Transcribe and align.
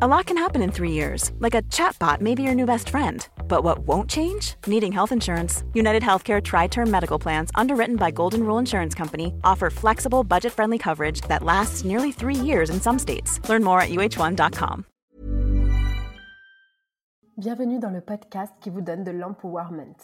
A 0.00 0.08
lot 0.08 0.26
can 0.26 0.38
happen 0.38 0.62
in 0.62 0.72
three 0.72 0.90
years, 0.92 1.32
like 1.38 1.54
a 1.54 1.60
chatbot 1.64 2.20
may 2.22 2.34
be 2.34 2.42
your 2.42 2.54
new 2.54 2.64
best 2.64 2.88
friend. 2.88 3.28
But 3.46 3.62
what 3.62 3.80
won't 3.80 4.08
change? 4.08 4.54
Needing 4.66 4.90
health 4.90 5.12
insurance. 5.12 5.64
United 5.74 6.02
Healthcare 6.02 6.42
Tri 6.42 6.66
Term 6.66 6.90
Medical 6.90 7.18
Plans, 7.18 7.50
underwritten 7.54 7.96
by 7.96 8.10
Golden 8.10 8.42
Rule 8.44 8.58
Insurance 8.58 8.94
Company, 8.94 9.34
offer 9.44 9.68
flexible, 9.68 10.24
budget 10.24 10.52
friendly 10.52 10.78
coverage 10.78 11.20
that 11.28 11.42
lasts 11.42 11.84
nearly 11.84 12.10
three 12.10 12.34
years 12.34 12.70
in 12.70 12.80
some 12.80 12.98
states. 12.98 13.38
Learn 13.50 13.62
more 13.62 13.80
at 13.82 13.90
uh1.com. 13.90 14.84
Bienvenue 17.36 17.78
dans 17.78 17.92
le 17.92 18.00
podcast 18.00 18.52
qui 18.62 18.70
vous 18.70 18.80
donne 18.82 19.04
de 19.04 19.10
l'empowerment. 19.10 19.96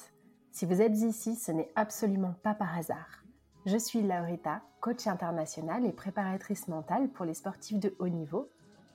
Si 0.52 0.66
vous 0.66 0.82
êtes 0.82 0.98
ici, 0.98 1.34
ce 1.34 1.50
n'est 1.50 1.70
absolument 1.76 2.34
pas 2.42 2.54
par 2.54 2.76
hasard. 2.76 3.24
Je 3.64 3.78
suis 3.78 4.02
Laurita, 4.02 4.60
coach 4.80 5.06
internationale 5.06 5.86
et 5.86 5.92
préparatrice 5.92 6.68
mentale 6.68 7.08
pour 7.08 7.24
les 7.24 7.34
sportifs 7.34 7.78
de 7.78 7.94
haut 7.98 8.08
niveau 8.08 8.50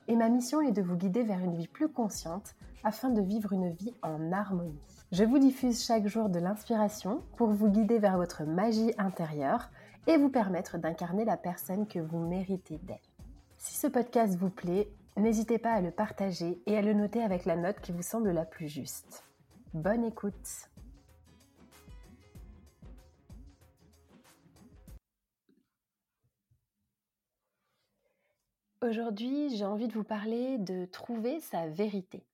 et 0.07 0.15
ma 0.15 0.29
mission 0.29 0.61
est 0.61 0.71
de 0.71 0.81
vous 0.81 0.95
guider 0.95 1.23
vers 1.23 1.39
une 1.39 1.55
vie 1.55 1.67
plus 1.67 1.89
consciente 1.89 2.55
afin 2.83 3.09
de 3.09 3.21
vivre 3.21 3.53
une 3.53 3.71
vie 3.71 3.93
en 4.01 4.31
harmonie. 4.31 4.79
Je 5.11 5.23
vous 5.23 5.39
diffuse 5.39 5.85
chaque 5.85 6.07
jour 6.07 6.29
de 6.29 6.39
l'inspiration 6.39 7.21
pour 7.37 7.49
vous 7.49 7.69
guider 7.69 7.99
vers 7.99 8.17
votre 8.17 8.43
magie 8.43 8.93
intérieure 8.97 9.69
et 10.07 10.17
vous 10.17 10.29
permettre 10.29 10.77
d'incarner 10.77 11.25
la 11.25 11.37
personne 11.37 11.87
que 11.87 11.99
vous 11.99 12.19
méritez 12.19 12.79
d'être. 12.83 13.09
Si 13.57 13.75
ce 13.75 13.87
podcast 13.87 14.35
vous 14.35 14.49
plaît, 14.49 14.89
n'hésitez 15.15 15.57
pas 15.57 15.73
à 15.73 15.81
le 15.81 15.91
partager 15.91 16.61
et 16.65 16.77
à 16.77 16.81
le 16.81 16.93
noter 16.93 17.23
avec 17.23 17.45
la 17.45 17.55
note 17.55 17.79
qui 17.81 17.91
vous 17.91 18.01
semble 18.01 18.31
la 18.31 18.45
plus 18.45 18.67
juste. 18.67 19.23
Bonne 19.73 20.03
écoute 20.03 20.69
Aujourd'hui, 28.83 29.55
j'ai 29.55 29.63
envie 29.63 29.87
de 29.87 29.93
vous 29.93 30.03
parler 30.03 30.57
de 30.57 30.83
trouver 30.83 31.39
sa 31.39 31.69
vérité. 31.69 32.27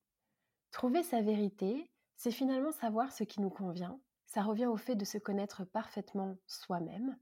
Trouver 0.72 1.04
sa 1.04 1.22
vérité, 1.22 1.92
c'est 2.16 2.32
finalement 2.32 2.72
savoir 2.72 3.12
ce 3.12 3.24
qui 3.24 3.40
nous 3.40 3.52
convient. 3.52 4.00
Ça 4.26 4.42
revient 4.42 4.66
au 4.66 4.76
fait 4.76 4.96
de 4.96 5.06
se 5.06 5.20
connaître 5.20 5.64
parfaitement 5.64 6.38
soi-même 6.48 7.16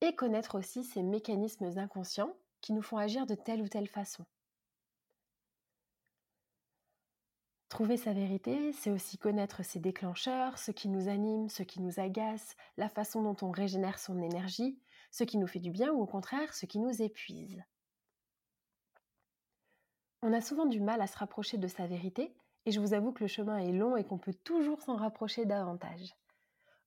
et 0.00 0.16
connaître 0.16 0.58
aussi 0.58 0.82
ces 0.82 1.04
mécanismes 1.04 1.70
inconscients 1.78 2.34
qui 2.60 2.72
nous 2.72 2.82
font 2.82 2.96
agir 2.96 3.24
de 3.24 3.36
telle 3.36 3.62
ou 3.62 3.68
telle 3.68 3.86
façon. 3.86 4.24
Trouver 7.68 7.96
sa 7.96 8.12
vérité, 8.12 8.72
c'est 8.72 8.90
aussi 8.90 9.16
connaître 9.16 9.64
ses 9.64 9.78
déclencheurs, 9.78 10.58
ce 10.58 10.72
qui 10.72 10.88
nous 10.88 11.08
anime, 11.08 11.48
ce 11.48 11.62
qui 11.62 11.80
nous 11.80 12.00
agace, 12.00 12.56
la 12.76 12.88
façon 12.88 13.22
dont 13.22 13.36
on 13.46 13.52
régénère 13.52 14.00
son 14.00 14.20
énergie, 14.20 14.76
ce 15.12 15.22
qui 15.22 15.38
nous 15.38 15.46
fait 15.46 15.60
du 15.60 15.70
bien 15.70 15.92
ou 15.92 16.02
au 16.02 16.06
contraire 16.06 16.52
ce 16.52 16.66
qui 16.66 16.80
nous 16.80 17.00
épuise. 17.00 17.62
On 20.24 20.32
a 20.32 20.40
souvent 20.40 20.66
du 20.66 20.80
mal 20.80 21.00
à 21.00 21.08
se 21.08 21.18
rapprocher 21.18 21.58
de 21.58 21.66
sa 21.66 21.88
vérité, 21.88 22.32
et 22.64 22.70
je 22.70 22.78
vous 22.78 22.94
avoue 22.94 23.10
que 23.10 23.24
le 23.24 23.28
chemin 23.28 23.58
est 23.58 23.72
long 23.72 23.96
et 23.96 24.04
qu'on 24.04 24.18
peut 24.18 24.34
toujours 24.44 24.80
s'en 24.80 24.94
rapprocher 24.94 25.46
davantage. 25.46 26.14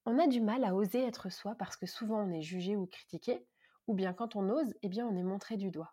On 0.06 0.18
a 0.18 0.26
du 0.26 0.40
mal 0.40 0.64
à 0.64 0.74
oser 0.74 1.02
être 1.02 1.28
soi 1.28 1.54
parce 1.54 1.76
que 1.76 1.84
souvent 1.84 2.22
on 2.22 2.32
est 2.32 2.40
jugé 2.40 2.76
ou 2.76 2.86
critiqué, 2.86 3.46
ou 3.86 3.92
bien 3.92 4.14
quand 4.14 4.36
on 4.36 4.48
ose, 4.48 4.72
eh 4.80 4.88
bien 4.88 5.06
on 5.06 5.14
est 5.16 5.22
montré 5.22 5.58
du 5.58 5.70
doigt. 5.70 5.92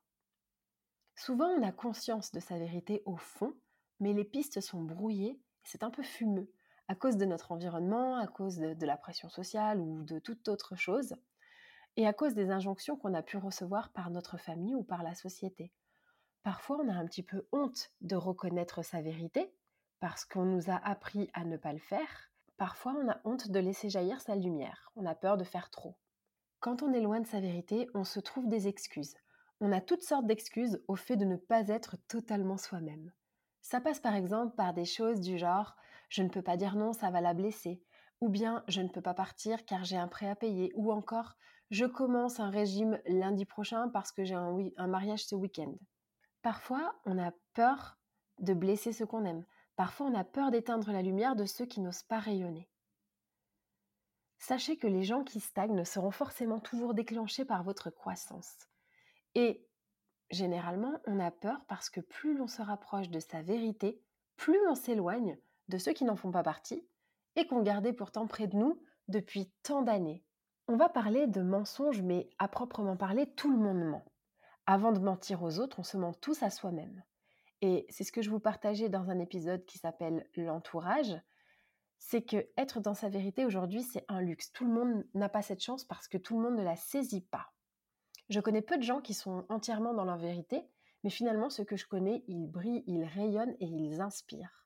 Souvent 1.17 1.47
on 1.47 1.67
a 1.67 1.73
conscience 1.73 2.31
de 2.31 2.39
sa 2.39 2.57
vérité 2.57 3.03
au 3.05 3.17
fond, 3.17 3.53
mais 3.99 4.13
les 4.13 4.23
pistes 4.23 4.61
sont 4.61 4.81
brouillées 4.81 5.31
et 5.31 5.65
c'est 5.65 5.83
un 5.83 5.89
peu 5.89 6.01
fumeux, 6.01 6.49
à 6.87 6.95
cause 6.95 7.17
de 7.17 7.25
notre 7.25 7.51
environnement, 7.51 8.15
à 8.15 8.27
cause 8.27 8.55
de, 8.55 8.73
de 8.73 8.85
la 8.85 8.95
pression 8.95 9.27
sociale 9.27 9.81
ou 9.81 10.03
de 10.03 10.17
toute 10.17 10.47
autre 10.47 10.77
chose, 10.77 11.13
et 11.97 12.07
à 12.07 12.13
cause 12.13 12.35
des 12.35 12.51
injonctions 12.51 12.95
qu'on 12.95 13.13
a 13.13 13.21
pu 13.21 13.35
recevoir 13.35 13.91
par 13.91 14.11
notre 14.11 14.37
famille 14.37 14.75
ou 14.75 14.83
par 14.83 15.03
la 15.03 15.13
société. 15.13 15.73
Parfois, 16.43 16.79
on 16.83 16.89
a 16.89 16.93
un 16.93 17.05
petit 17.05 17.23
peu 17.23 17.47
honte 17.51 17.91
de 18.01 18.15
reconnaître 18.15 18.83
sa 18.83 19.01
vérité 19.01 19.53
parce 19.99 20.25
qu'on 20.25 20.45
nous 20.45 20.69
a 20.69 20.75
appris 20.75 21.29
à 21.33 21.45
ne 21.45 21.55
pas 21.55 21.71
le 21.71 21.79
faire. 21.79 22.29
Parfois, 22.57 22.93
on 23.01 23.09
a 23.09 23.19
honte 23.23 23.49
de 23.49 23.59
laisser 23.59 23.89
jaillir 23.89 24.19
sa 24.21 24.35
lumière. 24.35 24.91
On 24.95 25.05
a 25.05 25.15
peur 25.15 25.37
de 25.37 25.45
faire 25.45 25.69
trop. 25.69 25.95
Quand 26.59 26.83
on 26.83 26.93
est 26.93 27.01
loin 27.01 27.21
de 27.21 27.27
sa 27.27 27.39
vérité, 27.39 27.89
on 27.93 28.03
se 28.03 28.19
trouve 28.19 28.47
des 28.47 28.67
excuses. 28.67 29.15
On 29.61 29.71
a 29.71 29.79
toutes 29.79 30.03
sortes 30.03 30.27
d'excuses 30.27 30.81
au 30.87 30.95
fait 30.95 31.15
de 31.15 31.25
ne 31.25 31.37
pas 31.37 31.67
être 31.69 31.95
totalement 32.07 32.57
soi-même. 32.57 33.11
Ça 33.61 33.79
passe 33.79 34.01
par 34.01 34.15
exemple 34.15 34.55
par 34.55 34.73
des 34.73 34.85
choses 34.85 35.21
du 35.21 35.37
genre 35.37 35.77
je 36.09 36.21
ne 36.21 36.29
peux 36.29 36.41
pas 36.41 36.57
dire 36.57 36.75
non, 36.75 36.93
ça 36.93 37.09
va 37.09 37.21
la 37.21 37.33
blesser, 37.33 37.81
ou 38.21 38.29
bien 38.29 38.63
je 38.67 38.81
ne 38.81 38.87
peux 38.87 39.01
pas 39.01 39.15
partir 39.15 39.65
car 39.65 39.83
j'ai 39.83 39.97
un 39.97 40.07
prêt 40.07 40.27
à 40.27 40.35
payer, 40.35 40.71
ou 40.75 40.91
encore 40.91 41.37
je 41.71 41.85
commence 41.85 42.39
un 42.39 42.49
régime 42.49 42.99
lundi 43.07 43.45
prochain 43.45 43.89
parce 43.89 44.11
que 44.11 44.23
j'ai 44.23 44.35
un, 44.35 44.55
un 44.77 44.87
mariage 44.87 45.25
ce 45.25 45.33
week-end. 45.33 45.73
Parfois, 46.43 46.93
on 47.05 47.17
a 47.17 47.31
peur 47.53 47.97
de 48.39 48.53
blesser 48.53 48.91
ceux 48.91 49.05
qu'on 49.05 49.23
aime. 49.23 49.45
Parfois, 49.77 50.07
on 50.07 50.13
a 50.13 50.25
peur 50.25 50.51
d'éteindre 50.51 50.91
la 50.91 51.01
lumière 51.01 51.37
de 51.37 51.45
ceux 51.45 51.65
qui 51.65 51.79
n'osent 51.79 52.03
pas 52.03 52.19
rayonner. 52.19 52.69
Sachez 54.39 54.77
que 54.77 54.87
les 54.87 55.03
gens 55.03 55.23
qui 55.23 55.39
stagnent 55.39 55.85
seront 55.85 56.11
forcément 56.11 56.59
toujours 56.59 56.93
déclenchés 56.93 57.45
par 57.45 57.63
votre 57.63 57.89
croissance. 57.89 58.57
Et 59.35 59.65
généralement, 60.31 60.99
on 61.07 61.17
a 61.19 61.31
peur 61.31 61.63
parce 61.69 61.89
que 61.89 62.01
plus 62.01 62.37
l'on 62.37 62.47
se 62.47 62.61
rapproche 62.61 63.09
de 63.09 63.21
sa 63.21 63.41
vérité, 63.41 64.03
plus 64.35 64.59
on 64.67 64.75
s'éloigne 64.75 65.37
de 65.69 65.77
ceux 65.77 65.93
qui 65.93 66.03
n'en 66.03 66.17
font 66.17 66.31
pas 66.31 66.43
partie 66.43 66.85
et 67.37 67.47
qu'on 67.47 67.63
gardait 67.63 67.93
pourtant 67.93 68.27
près 68.27 68.47
de 68.47 68.57
nous 68.57 68.83
depuis 69.07 69.49
tant 69.63 69.81
d'années. 69.81 70.25
On 70.67 70.75
va 70.75 70.89
parler 70.89 71.25
de 71.25 71.41
mensonges, 71.41 72.01
mais 72.01 72.29
à 72.37 72.49
proprement 72.49 72.97
parler, 72.97 73.33
tout 73.33 73.49
le 73.49 73.57
monde 73.57 73.85
ment. 73.85 74.05
Avant 74.65 74.93
de 74.93 74.99
mentir 74.99 75.43
aux 75.43 75.59
autres, 75.59 75.79
on 75.79 75.83
se 75.83 75.97
ment 75.97 76.13
tous 76.13 76.41
à 76.41 76.49
soi-même. 76.49 77.03
Et 77.61 77.85
c'est 77.89 78.03
ce 78.03 78.11
que 78.11 78.21
je 78.21 78.29
vous 78.29 78.39
partageais 78.39 78.89
dans 78.89 79.09
un 79.09 79.19
épisode 79.19 79.65
qui 79.65 79.77
s'appelle 79.77 80.27
L'entourage. 80.35 81.15
C'est 81.97 82.21
que 82.21 82.47
être 82.57 82.79
dans 82.79 82.93
sa 82.93 83.09
vérité 83.09 83.45
aujourd'hui, 83.45 83.83
c'est 83.83 84.05
un 84.07 84.21
luxe. 84.21 84.51
Tout 84.51 84.65
le 84.65 84.73
monde 84.73 85.05
n'a 85.13 85.29
pas 85.29 85.41
cette 85.41 85.63
chance 85.63 85.83
parce 85.83 86.07
que 86.07 86.17
tout 86.17 86.37
le 86.37 86.43
monde 86.43 86.57
ne 86.57 86.63
la 86.63 86.75
saisit 86.75 87.25
pas. 87.25 87.51
Je 88.29 88.39
connais 88.39 88.61
peu 88.61 88.77
de 88.77 88.83
gens 88.83 89.01
qui 89.01 89.13
sont 89.13 89.45
entièrement 89.49 89.93
dans 89.93 90.05
leur 90.05 90.17
vérité, 90.17 90.65
mais 91.03 91.09
finalement, 91.09 91.49
ceux 91.49 91.65
que 91.65 91.75
je 91.75 91.85
connais, 91.85 92.23
ils 92.27 92.47
brillent, 92.47 92.83
ils 92.87 93.03
rayonnent 93.03 93.55
et 93.59 93.65
ils 93.65 94.01
inspirent. 94.01 94.65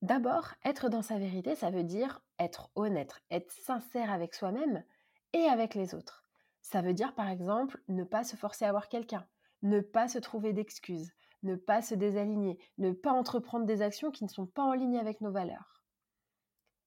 D'abord, 0.00 0.54
être 0.64 0.88
dans 0.88 1.02
sa 1.02 1.18
vérité, 1.18 1.54
ça 1.56 1.70
veut 1.70 1.84
dire 1.84 2.22
être 2.38 2.70
honnête, 2.74 3.14
être 3.30 3.50
sincère 3.50 4.12
avec 4.12 4.34
soi-même 4.34 4.84
et 5.32 5.44
avec 5.44 5.74
les 5.74 5.94
autres. 5.94 6.27
Ça 6.70 6.82
veut 6.82 6.92
dire 6.92 7.14
par 7.14 7.30
exemple 7.30 7.82
ne 7.88 8.04
pas 8.04 8.24
se 8.24 8.36
forcer 8.36 8.66
à 8.66 8.72
voir 8.72 8.90
quelqu'un, 8.90 9.26
ne 9.62 9.80
pas 9.80 10.06
se 10.06 10.18
trouver 10.18 10.52
d'excuses, 10.52 11.14
ne 11.42 11.56
pas 11.56 11.80
se 11.80 11.94
désaligner, 11.94 12.58
ne 12.76 12.92
pas 12.92 13.12
entreprendre 13.12 13.64
des 13.64 13.80
actions 13.80 14.10
qui 14.10 14.24
ne 14.24 14.28
sont 14.28 14.44
pas 14.44 14.64
en 14.64 14.74
ligne 14.74 14.98
avec 14.98 15.22
nos 15.22 15.30
valeurs. 15.30 15.82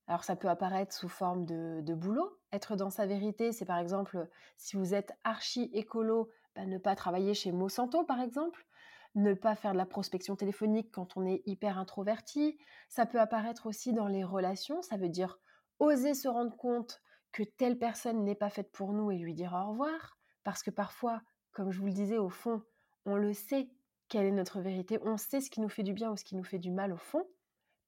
Alors 0.05 0.23
ça 0.23 0.35
peut 0.35 0.49
apparaître 0.49 0.93
sous 0.93 1.09
forme 1.09 1.47
de, 1.47 1.93
boulot. 1.95 2.39
Être 2.51 2.75
dans 2.75 2.91
sa 2.91 3.07
vérité, 3.07 3.51
c'est 3.51 3.65
par 3.65 3.79
exemple 3.79 4.29
si 4.55 4.75
vous 4.75 4.93
êtes 4.93 5.13
archi 5.23 5.71
écolo, 5.73 6.29
bah, 6.55 6.67
ne 6.67 6.77
pas 6.77 6.95
travailler 6.95 7.33
chez 7.33 7.51
Monsanto 7.51 8.03
par 8.03 8.21
exemple, 8.21 8.67
ne 9.15 9.33
pas 9.33 9.55
faire 9.55 9.73
de 9.73 9.77
la 9.77 9.87
prospection 9.87 10.35
téléphonique 10.35 10.91
quand 10.91 11.17
on 11.17 11.25
est 11.25 11.41
hyper 11.47 11.79
introverti. 11.79 12.59
Ça 12.87 13.07
peut 13.07 13.19
apparaître 13.19 13.65
aussi 13.65 13.93
dans 13.93 14.07
les 14.07 14.23
relations, 14.23 14.83
ça 14.83 14.97
veut 14.97 15.09
dire 15.09 15.39
oser 15.79 16.13
se 16.13 16.27
rendre 16.27 16.55
compte 16.55 17.01
que 17.31 17.43
telle 17.43 17.77
personne 17.77 18.23
n'est 18.23 18.35
pas 18.35 18.49
faite 18.49 18.71
pour 18.71 18.93
nous 18.93 19.11
et 19.11 19.17
lui 19.17 19.33
dire 19.33 19.53
au 19.53 19.69
revoir, 19.71 20.17
parce 20.43 20.63
que 20.63 20.71
parfois, 20.71 21.21
comme 21.51 21.71
je 21.71 21.79
vous 21.79 21.87
le 21.87 21.93
disais, 21.93 22.17
au 22.17 22.29
fond, 22.29 22.61
on 23.05 23.15
le 23.15 23.33
sait 23.33 23.69
quelle 24.07 24.25
est 24.25 24.31
notre 24.31 24.59
vérité, 24.59 24.99
on 25.03 25.17
sait 25.17 25.41
ce 25.41 25.49
qui 25.49 25.61
nous 25.61 25.69
fait 25.69 25.83
du 25.83 25.93
bien 25.93 26.11
ou 26.11 26.17
ce 26.17 26.25
qui 26.25 26.35
nous 26.35 26.43
fait 26.43 26.59
du 26.59 26.71
mal 26.71 26.91
au 26.91 26.97
fond, 26.97 27.25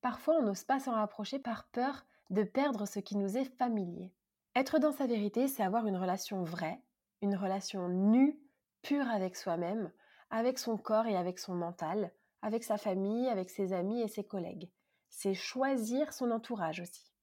parfois 0.02 0.36
on 0.36 0.44
n'ose 0.44 0.64
pas 0.64 0.80
s'en 0.80 0.94
rapprocher 0.94 1.40
par 1.40 1.68
peur 1.68 2.06
de 2.30 2.44
perdre 2.44 2.86
ce 2.88 3.00
qui 3.00 3.18
nous 3.18 3.38
est 3.38 3.46
familier. 3.58 4.14
Être 4.56 4.80
dans 4.80 4.92
sa 4.92 5.08
vérité, 5.08 5.48
c'est 5.48 5.64
avoir 5.64 5.88
une 5.88 5.98
relation 5.98 6.44
vraie, 6.44 6.82
une 7.22 7.36
relation 7.36 7.90
nue, 7.90 8.40
pure 8.84 9.10
avec 9.10 9.36
soi-même, 9.36 9.92
avec 10.30 10.60
son 10.60 10.78
corps 10.78 11.08
et 11.08 11.18
avec 11.18 11.40
son 11.40 11.56
mental, 11.56 12.14
avec 12.42 12.64
sa 12.64 12.78
famille, 12.78 13.28
avec 13.28 13.50
ses 13.50 13.74
amis 13.74 14.02
et 14.02 14.08
ses 14.08 14.24
collègues. 14.24 14.70
C'est 15.10 15.34
choisir 15.34 16.14
son 16.14 16.32
entourage 16.32 16.82
aussi. 16.82 17.14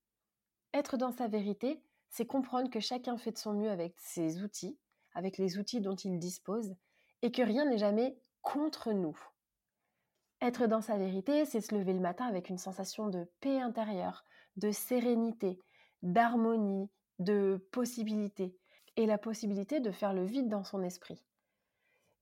Être 0.74 0.96
dans 0.96 1.10
sa 1.10 1.26
vérité, 1.26 1.82
c'est 2.10 2.26
comprendre 2.26 2.70
que 2.70 2.80
chacun 2.80 3.16
fait 3.16 3.32
de 3.32 3.38
son 3.38 3.54
mieux 3.54 3.70
avec 3.70 3.94
ses 3.98 4.42
outils, 4.42 4.78
avec 5.14 5.38
les 5.38 5.58
outils 5.58 5.80
dont 5.80 5.94
il 5.94 6.18
dispose, 6.18 6.74
et 7.22 7.32
que 7.32 7.42
rien 7.42 7.64
n'est 7.64 7.78
jamais 7.78 8.18
contre 8.42 8.92
nous. 8.92 9.18
Être 10.40 10.66
dans 10.66 10.80
sa 10.80 10.96
vérité, 10.96 11.44
c'est 11.44 11.60
se 11.60 11.74
lever 11.74 11.92
le 11.92 12.00
matin 12.00 12.26
avec 12.26 12.48
une 12.48 12.58
sensation 12.58 13.08
de 13.08 13.30
paix 13.40 13.60
intérieure, 13.60 14.24
de 14.56 14.70
sérénité, 14.70 15.60
d'harmonie, 16.02 16.88
de 17.18 17.66
possibilité, 17.70 18.56
et 18.96 19.06
la 19.06 19.18
possibilité 19.18 19.80
de 19.80 19.90
faire 19.90 20.14
le 20.14 20.24
vide 20.24 20.48
dans 20.48 20.64
son 20.64 20.82
esprit. 20.82 21.22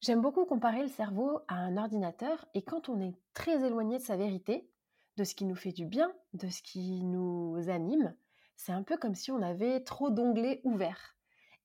J'aime 0.00 0.20
beaucoup 0.20 0.44
comparer 0.44 0.82
le 0.82 0.88
cerveau 0.88 1.40
à 1.48 1.54
un 1.54 1.76
ordinateur, 1.76 2.46
et 2.54 2.62
quand 2.62 2.88
on 2.88 3.00
est 3.00 3.14
très 3.34 3.64
éloigné 3.64 3.98
de 3.98 4.02
sa 4.02 4.16
vérité, 4.16 4.68
de 5.16 5.24
ce 5.24 5.34
qui 5.34 5.44
nous 5.44 5.56
fait 5.56 5.72
du 5.72 5.86
bien, 5.86 6.12
de 6.34 6.48
ce 6.48 6.62
qui 6.62 7.02
nous 7.04 7.68
anime, 7.68 8.14
c'est 8.58 8.72
un 8.72 8.82
peu 8.82 8.98
comme 8.98 9.14
si 9.14 9.30
on 9.30 9.40
avait 9.40 9.80
trop 9.80 10.10
d'onglets 10.10 10.60
ouverts. 10.64 11.16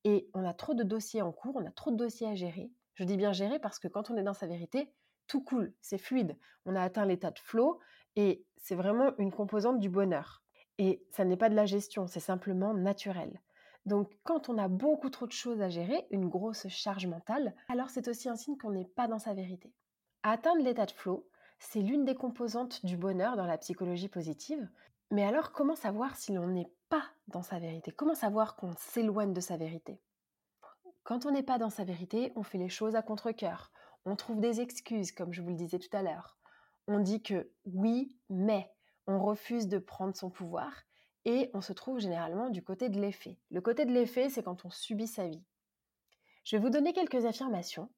Et 0.06 0.30
on 0.34 0.46
a 0.46 0.54
trop 0.54 0.76
de 0.76 0.84
dossiers 0.84 1.24
en 1.24 1.32
cours, 1.32 1.56
on 1.56 1.66
a 1.66 1.72
trop 1.72 1.92
de 1.92 1.98
dossiers 1.98 2.28
à 2.28 2.36
gérer. 2.36 2.72
Je 2.94 3.04
dis 3.04 3.18
bien 3.18 3.34
gérer 3.34 3.60
parce 3.60 3.80
que 3.80 3.88
quand 3.88 4.12
on 4.12 4.18
est 4.18 4.24
dans 4.24 4.36
sa 4.36 4.46
vérité, 4.46 4.94
tout 5.28 5.42
coule, 5.42 5.74
c'est 5.82 5.98
fluide. 5.98 6.38
On 6.66 6.76
a 6.76 6.84
atteint 6.84 7.06
l'état 7.06 7.32
de 7.32 7.40
flow 7.40 7.80
et 8.16 8.46
c'est 8.58 8.76
vraiment 8.76 9.18
une 9.18 9.32
composante 9.32 9.80
du 9.80 9.90
bonheur. 9.90 10.44
Et 10.78 11.04
ça 11.10 11.26
n'est 11.26 11.36
pas 11.36 11.50
de 11.50 11.56
la 11.56 11.66
gestion, 11.66 12.06
c'est 12.06 12.20
simplement 12.20 12.76
naturel. 12.76 13.42
Donc 13.88 14.12
quand 14.24 14.50
on 14.50 14.58
a 14.60 14.68
beaucoup 14.68 15.10
trop 15.10 15.26
de 15.26 15.32
choses 15.32 15.62
à 15.62 15.70
gérer, 15.70 16.06
une 16.12 16.30
grosse 16.30 16.68
charge 16.68 17.08
mentale, 17.08 17.56
alors 17.70 17.90
c'est 17.90 18.08
aussi 18.08 18.30
un 18.30 18.36
signe 18.36 18.58
qu'on 18.58 18.72
n'est 18.72 18.86
pas 18.86 19.08
dans 19.08 19.20
sa 19.20 19.34
vérité. 19.34 19.74
Atteindre 20.22 20.64
l'état 20.64 20.86
de 20.86 20.92
flow, 20.92 21.28
c'est 21.60 21.82
l'une 21.82 22.06
des 22.06 22.16
composantes 22.16 22.86
du 22.86 22.98
bonheur 22.98 23.36
dans 23.36 23.46
la 23.46 23.58
psychologie 23.58 24.10
positive. 24.10 24.70
Mais 25.14 25.24
alors 25.24 25.52
comment 25.52 25.76
savoir 25.76 26.16
si 26.16 26.34
l'on 26.34 26.48
n'est 26.48 26.74
pas 26.90 27.06
dans 27.28 27.44
sa 27.44 27.60
vérité? 27.60 27.92
Comment 27.92 28.16
savoir 28.16 28.56
qu'on 28.56 28.74
s'éloigne 28.76 29.32
de 29.32 29.42
sa 29.42 29.58
vérité? 29.58 30.02
Quand 31.04 31.28
on 31.28 31.32
n'est 31.32 31.44
pas 31.44 31.60
dans 31.60 31.70
sa 31.70 31.84
vérité, 31.84 32.34
on 32.36 32.42
fait 32.42 32.58
les 32.58 32.68
choses 32.68 32.96
à 32.96 33.04
contre-coeur. 33.04 33.72
On 34.06 34.16
trouve 34.16 34.40
des 34.40 34.60
excuses, 34.60 35.12
comme 35.12 35.32
je 35.32 35.44
vous 35.44 35.50
le 35.50 35.56
disais 35.56 35.78
tout 35.78 35.96
à 35.96 36.02
l'heure. 36.02 36.40
On 36.88 36.98
dit 36.98 37.22
que 37.22 37.52
oui, 37.66 38.18
mais 38.28 38.74
on 39.06 39.24
refuse 39.24 39.68
de 39.68 39.78
prendre 39.78 40.16
son 40.16 40.32
pouvoir 40.32 40.82
et 41.26 41.52
on 41.54 41.62
se 41.62 41.74
trouve 41.74 42.00
généralement 42.00 42.50
du 42.50 42.64
côté 42.64 42.90
de 42.90 43.00
l'effet. 43.00 43.38
Le 43.52 43.62
côté 43.62 43.86
de 43.86 43.92
l'effet, 43.92 44.30
c'est 44.30 44.42
quand 44.42 44.66
on 44.66 44.72
subit 44.72 45.06
sa 45.06 45.28
vie. 45.28 45.46
Je 46.44 46.56
vais 46.56 46.62
vous 46.64 46.72
donner 46.72 46.92
quelques 46.92 47.28
affirmations 47.28 47.92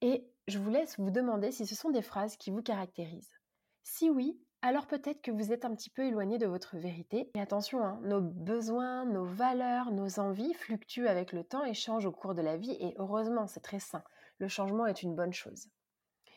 et 0.00 0.26
je 0.48 0.58
vous 0.58 0.70
laisse 0.70 0.98
vous 0.98 1.10
demander 1.10 1.52
si 1.52 1.66
ce 1.66 1.74
sont 1.74 1.90
des 1.90 2.00
phrases 2.00 2.38
qui 2.38 2.50
vous 2.50 2.62
caractérisent. 2.62 3.38
Si 3.82 4.08
oui, 4.08 4.40
alors 4.64 4.86
peut-être 4.86 5.20
que 5.20 5.30
vous 5.30 5.52
êtes 5.52 5.66
un 5.66 5.74
petit 5.74 5.90
peu 5.90 6.06
éloigné 6.06 6.38
de 6.38 6.46
votre 6.46 6.78
vérité. 6.78 7.30
Et 7.34 7.40
attention, 7.40 7.84
hein, 7.84 8.00
nos 8.02 8.22
besoins, 8.22 9.04
nos 9.04 9.26
valeurs, 9.26 9.90
nos 9.90 10.18
envies 10.18 10.54
fluctuent 10.54 11.06
avec 11.06 11.34
le 11.34 11.44
temps 11.44 11.66
et 11.66 11.74
changent 11.74 12.06
au 12.06 12.12
cours 12.12 12.34
de 12.34 12.40
la 12.40 12.56
vie 12.56 12.74
et 12.80 12.94
heureusement, 12.96 13.46
c'est 13.46 13.60
très 13.60 13.78
sain. 13.78 14.02
Le 14.38 14.48
changement 14.48 14.86
est 14.86 15.02
une 15.02 15.14
bonne 15.14 15.34
chose. 15.34 15.68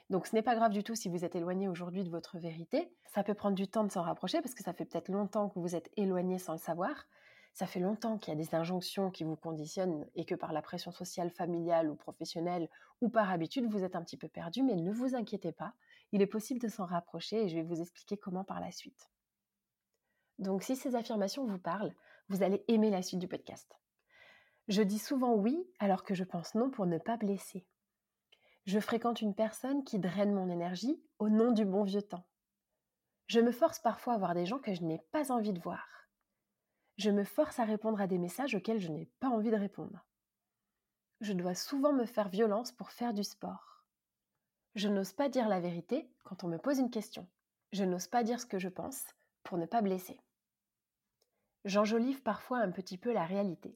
Donc 0.10 0.28
ce 0.28 0.36
n'est 0.36 0.42
pas 0.42 0.56
grave 0.56 0.74
du 0.74 0.84
tout 0.84 0.94
si 0.94 1.08
vous 1.08 1.24
êtes 1.24 1.38
éloigné 1.38 1.70
aujourd'hui 1.70 2.04
de 2.04 2.10
votre 2.10 2.38
vérité. 2.38 2.92
Ça 3.06 3.24
peut 3.24 3.34
prendre 3.34 3.56
du 3.56 3.70
temps 3.70 3.86
de 3.86 3.92
s'en 3.94 4.02
rapprocher 4.02 4.42
parce 4.42 4.54
que 4.54 4.64
ça 4.64 4.74
fait 4.74 4.84
peut-être 4.84 5.08
longtemps 5.08 5.48
que 5.48 5.60
vous 5.60 5.78
êtes 5.78 5.90
éloigné 5.96 6.38
sans 6.38 6.52
le 6.52 6.60
savoir. 6.60 7.08
Ça 7.54 7.66
fait 7.66 7.80
longtemps 7.80 8.18
qu'il 8.18 8.34
y 8.34 8.38
a 8.38 8.44
des 8.44 8.54
injonctions 8.56 9.10
qui 9.10 9.24
vous 9.24 9.38
conditionnent 9.38 10.06
et 10.16 10.26
que 10.26 10.36
par 10.36 10.52
la 10.52 10.62
pression 10.62 10.92
sociale, 10.92 11.32
familiale 11.32 11.90
ou 11.90 11.96
professionnelle 11.96 12.68
ou 13.00 13.08
par 13.08 13.32
habitude, 13.32 13.72
vous 13.72 13.86
êtes 13.86 13.96
un 13.96 14.04
petit 14.04 14.18
peu 14.18 14.28
perdu, 14.28 14.64
mais 14.64 14.76
ne 14.76 14.92
vous 14.92 15.16
inquiétez 15.16 15.54
pas, 15.54 15.74
il 16.12 16.22
est 16.22 16.28
possible 16.28 16.60
de 16.60 16.68
s'en 16.68 16.86
rapprocher 16.86 17.44
et 17.44 17.50
je 17.50 17.56
vais 17.56 17.64
vous 17.64 17.82
expliquer 17.82 18.18
comment 18.18 18.44
par 18.44 18.60
la 18.60 18.72
suite. 18.72 19.10
Donc 20.40 20.64
si 20.64 20.76
ces 20.76 20.96
affirmations 20.96 21.46
vous 21.46 21.60
parlent, 21.60 21.94
vous 22.30 22.44
allez 22.44 22.64
aimer 22.68 22.90
la 22.90 23.02
suite 23.02 23.20
du 23.20 23.28
podcast. 23.28 23.80
Je 24.68 24.82
dis 24.82 25.00
souvent 25.00 25.34
oui 25.34 25.58
alors 25.80 26.04
que 26.04 26.14
je 26.14 26.24
pense 26.24 26.56
non 26.56 26.70
pour 26.70 26.86
ne 26.86 26.98
pas 26.98 27.18
blesser. 27.18 27.66
Je 28.66 28.80
fréquente 28.80 29.22
une 29.22 29.34
personne 29.34 29.84
qui 29.84 29.98
draine 29.98 30.34
mon 30.34 30.50
énergie 30.50 31.02
au 31.20 31.30
nom 31.30 31.52
du 31.52 31.64
bon 31.64 31.84
vieux 31.84 32.02
temps. 32.02 32.28
Je 33.28 33.40
me 33.40 33.52
force 33.52 33.80
parfois 33.80 34.14
à 34.14 34.18
voir 34.18 34.34
des 34.34 34.46
gens 34.46 34.60
que 34.60 34.74
je 34.74 34.84
n'ai 34.84 35.00
pas 35.12 35.32
envie 35.32 35.54
de 35.54 35.62
voir. 35.62 35.88
Je 36.98 37.12
me 37.12 37.24
force 37.24 37.60
à 37.60 37.64
répondre 37.64 38.02
à 38.02 38.08
des 38.08 38.18
messages 38.18 38.56
auxquels 38.56 38.80
je 38.80 38.92
n'ai 38.92 39.06
pas 39.20 39.30
envie 39.30 39.52
de 39.52 39.56
répondre. 39.56 40.06
Je 41.22 41.34
dois 41.34 41.56
souvent 41.56 41.94
me 41.94 42.06
faire 42.06 42.30
violence 42.30 42.72
pour 42.72 42.92
faire 42.92 43.14
du 43.14 43.24
sport. 43.24 43.77
Je 44.78 44.90
n'ose 44.90 45.12
pas 45.12 45.28
dire 45.28 45.50
la 45.50 45.60
vérité 45.60 46.08
quand 46.24 46.44
on 46.44 46.48
me 46.48 46.60
pose 46.60 46.78
une 46.78 46.92
question. 46.92 47.28
Je 47.72 47.84
n'ose 47.84 48.06
pas 48.06 48.24
dire 48.24 48.40
ce 48.40 48.46
que 48.46 48.60
je 48.60 48.70
pense 48.70 49.06
pour 49.42 49.58
ne 49.58 49.66
pas 49.66 49.82
blesser. 49.82 50.22
J'enjolive 51.66 52.22
parfois 52.22 52.60
un 52.60 52.70
petit 52.70 53.00
peu 53.00 53.12
la 53.12 53.26
réalité. 53.26 53.76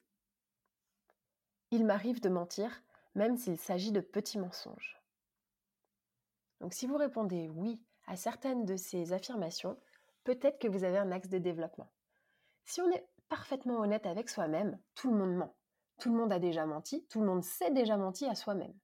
Il 1.71 1.87
m'arrive 1.87 2.21
de 2.21 2.29
mentir 2.29 2.83
même 3.15 3.35
s'il 3.35 3.57
s'agit 3.57 3.91
de 3.91 3.99
petits 3.99 4.37
mensonges. 4.37 5.01
Donc 6.59 6.71
si 6.71 6.85
vous 6.85 6.97
répondez 6.97 7.49
oui 7.49 7.81
à 8.05 8.15
certaines 8.15 8.65
de 8.65 8.75
ces 8.75 9.11
affirmations, 9.11 9.79
peut-être 10.23 10.59
que 10.59 10.67
vous 10.67 10.83
avez 10.83 10.99
un 10.99 11.11
axe 11.11 11.29
de 11.29 11.39
développement. 11.39 11.89
Si 12.65 12.79
on 12.79 12.91
est 12.91 13.07
parfaitement 13.27 13.79
honnête 13.79 14.05
avec 14.05 14.29
soi-même, 14.29 14.77
tout 14.93 15.09
le 15.09 15.17
monde 15.17 15.35
ment. 15.35 15.55
Tout 15.97 16.11
le 16.11 16.19
monde 16.19 16.31
a 16.31 16.37
déjà 16.37 16.67
menti, 16.67 17.07
tout 17.07 17.21
le 17.21 17.25
monde 17.25 17.43
s'est 17.43 17.71
déjà 17.71 17.97
menti 17.97 18.27
à 18.27 18.35
soi-même. 18.35 18.77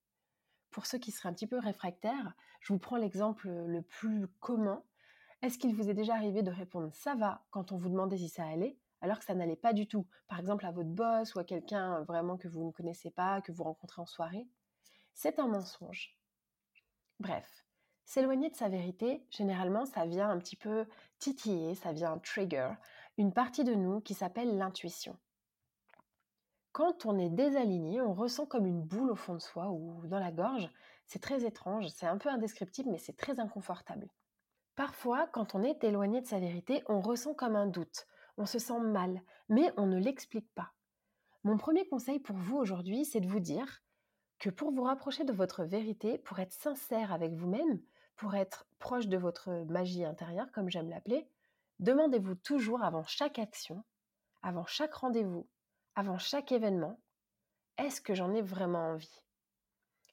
Pour 0.78 0.86
ceux 0.86 1.00
qui 1.00 1.10
seraient 1.10 1.30
un 1.30 1.34
petit 1.34 1.48
peu 1.48 1.58
réfractaires, 1.58 2.36
je 2.62 2.72
vous 2.72 2.78
prends 2.78 2.98
l'exemple 2.98 3.50
le 3.50 3.82
plus 3.82 4.28
commun. 4.40 4.84
Est-ce 5.42 5.58
qu'il 5.58 5.74
vous 5.74 5.90
est 5.90 5.96
déjà 5.96 6.14
arrivé 6.14 6.44
de 6.44 6.52
répondre 6.52 6.94
ça 6.94 7.16
va 7.16 7.44
quand 7.50 7.72
on 7.72 7.80
vous 7.80 7.90
demandait 7.90 8.20
si 8.20 8.30
ça 8.30 8.46
allait 8.46 8.78
alors 9.02 9.18
que 9.18 9.26
ça 9.26 9.34
n'allait 9.34 9.56
pas 9.56 9.74
du 9.74 9.88
tout? 9.88 10.06
Par 10.28 10.40
exemple, 10.40 10.68
à 10.68 10.72
votre 10.72 10.92
boss 10.92 11.34
ou 11.34 11.40
à 11.40 11.44
quelqu'un 11.46 12.04
vraiment 12.04 12.38
que 12.38 12.48
vous 12.48 12.64
ne 12.64 12.70
connaissez 12.70 13.10
pas, 13.10 13.42
que 13.42 13.52
vous 13.52 13.64
rencontrez 13.64 14.04
en 14.04 14.06
soirée? 14.06 14.48
C'est 15.16 15.40
un 15.40 15.48
mensonge. 15.48 16.16
Bref, 17.20 17.66
s'éloigner 18.06 18.52
de 18.52 18.56
sa 18.56 18.70
vérité, 18.70 19.26
généralement, 19.32 19.88
ça 19.88 20.06
vient 20.06 20.30
un 20.30 20.38
petit 20.38 20.58
peu 20.58 20.86
titiller, 21.18 21.74
ça 21.74 21.92
vient 21.92 22.20
trigger 22.20 22.70
une 23.18 23.34
partie 23.34 23.64
de 23.64 23.74
nous 23.74 24.00
qui 24.00 24.14
s'appelle 24.14 24.56
l'intuition. 24.60 25.18
Quand 26.78 27.08
on 27.08 27.18
est 27.18 27.32
désaligné, 27.32 28.02
on 28.02 28.14
ressent 28.14 28.46
comme 28.46 28.68
une 28.68 28.84
boule 28.84 29.10
au 29.10 29.16
fond 29.16 29.34
de 29.34 29.42
soi 29.42 29.72
ou 29.72 30.06
dans 30.06 30.20
la 30.20 30.32
gorge. 30.32 30.70
C'est 31.08 31.18
très 31.18 31.44
étrange, 31.44 31.88
c'est 31.88 32.06
un 32.06 32.20
peu 32.20 32.30
indescriptible, 32.30 32.92
mais 32.92 33.00
c'est 33.00 33.18
très 33.18 33.40
inconfortable. 33.40 34.08
Parfois, 34.76 35.26
quand 35.26 35.56
on 35.56 35.64
est 35.64 35.84
éloigné 35.84 36.22
de 36.22 36.28
sa 36.28 36.38
vérité, 36.38 36.84
on 36.88 37.02
ressent 37.02 37.34
comme 37.34 37.56
un 37.56 37.66
doute, 37.66 38.06
on 38.38 38.46
se 38.46 38.60
sent 38.60 38.80
mal, 38.80 39.24
mais 39.50 39.74
on 39.76 39.88
ne 39.88 39.98
l'explique 39.98 40.54
pas. 40.54 40.72
Mon 41.44 41.58
premier 41.58 41.88
conseil 41.88 42.20
pour 42.20 42.36
vous 42.36 42.58
aujourd'hui, 42.58 43.06
c'est 43.06 43.22
de 43.22 43.28
vous 43.28 43.40
dire 43.40 43.82
que 44.38 44.52
pour 44.52 44.70
vous 44.70 44.84
rapprocher 44.84 45.24
de 45.24 45.34
votre 45.34 45.64
vérité, 45.64 46.20
pour 46.20 46.38
être 46.38 46.54
sincère 46.54 47.12
avec 47.12 47.34
vous-même, 47.34 47.82
pour 48.18 48.36
être 48.36 48.68
proche 48.78 49.08
de 49.08 49.18
votre 49.18 49.66
magie 49.68 50.06
intérieure, 50.06 50.52
comme 50.52 50.70
j'aime 50.70 50.92
l'appeler, 50.92 51.28
demandez-vous 51.80 52.36
toujours 52.36 52.84
avant 52.84 53.04
chaque 53.08 53.40
action, 53.40 53.84
avant 54.44 54.68
chaque 54.68 54.94
rendez-vous, 54.94 55.48
avant 55.98 56.18
chaque 56.18 56.54
événement, 56.54 56.98
est-ce 57.78 58.00
que 58.00 58.16
j'en 58.16 58.34
ai 58.34 58.42
vraiment 58.42 58.92
envie? 58.92 59.22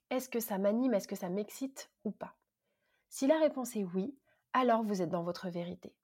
Est-ce 0.09 0.27
que 0.27 0.41
ça 0.41 0.57
m'anime 0.57 0.93
Est-ce 0.93 1.07
que 1.07 1.15
ça 1.15 1.29
m'excite 1.29 1.89
ou 2.03 2.11
pas? 2.11 2.35
Si 3.07 3.25
la 3.25 3.39
réponse 3.39 3.77
est 3.77 3.85
oui, 3.85 4.17
alors 4.51 4.83
vous 4.83 5.01
êtes 5.01 5.09
dans 5.09 5.23
votre 5.23 5.47
vérité 5.47 5.95